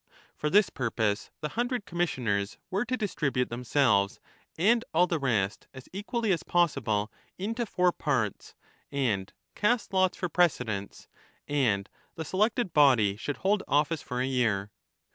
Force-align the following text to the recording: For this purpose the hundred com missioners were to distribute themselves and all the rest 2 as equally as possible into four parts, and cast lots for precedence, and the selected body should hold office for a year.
For 0.35 0.49
this 0.49 0.71
purpose 0.71 1.29
the 1.41 1.49
hundred 1.49 1.85
com 1.85 1.99
missioners 1.99 2.57
were 2.71 2.85
to 2.85 2.97
distribute 2.97 3.49
themselves 3.49 4.19
and 4.57 4.83
all 4.95 5.05
the 5.05 5.19
rest 5.19 5.67
2 5.73 5.77
as 5.77 5.89
equally 5.93 6.31
as 6.31 6.41
possible 6.41 7.11
into 7.37 7.67
four 7.67 7.91
parts, 7.91 8.55
and 8.91 9.31
cast 9.53 9.93
lots 9.93 10.17
for 10.17 10.27
precedence, 10.27 11.07
and 11.47 11.87
the 12.15 12.25
selected 12.25 12.73
body 12.73 13.15
should 13.15 13.37
hold 13.45 13.61
office 13.67 14.01
for 14.01 14.19
a 14.21 14.25
year. 14.25 14.71